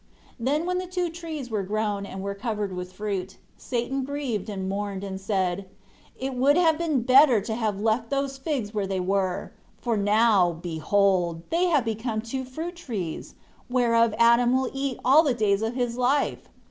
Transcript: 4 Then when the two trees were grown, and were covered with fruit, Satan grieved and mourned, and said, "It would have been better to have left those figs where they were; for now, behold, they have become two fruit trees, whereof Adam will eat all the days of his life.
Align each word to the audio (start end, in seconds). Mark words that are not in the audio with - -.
4 0.39 0.45
Then 0.45 0.65
when 0.65 0.79
the 0.79 0.87
two 0.87 1.11
trees 1.11 1.51
were 1.51 1.61
grown, 1.61 2.07
and 2.07 2.23
were 2.23 2.33
covered 2.33 2.73
with 2.75 2.91
fruit, 2.91 3.37
Satan 3.55 4.03
grieved 4.03 4.49
and 4.49 4.67
mourned, 4.67 5.03
and 5.03 5.21
said, 5.21 5.69
"It 6.17 6.33
would 6.33 6.57
have 6.57 6.79
been 6.79 7.03
better 7.03 7.39
to 7.41 7.53
have 7.53 7.79
left 7.79 8.09
those 8.09 8.39
figs 8.39 8.73
where 8.73 8.87
they 8.87 8.99
were; 8.99 9.51
for 9.79 9.95
now, 9.97 10.53
behold, 10.53 11.43
they 11.51 11.65
have 11.65 11.85
become 11.85 12.19
two 12.19 12.45
fruit 12.45 12.75
trees, 12.77 13.35
whereof 13.69 14.15
Adam 14.17 14.57
will 14.59 14.71
eat 14.73 14.97
all 15.05 15.21
the 15.21 15.35
days 15.35 15.61
of 15.61 15.75
his 15.75 15.97
life. 15.99 16.49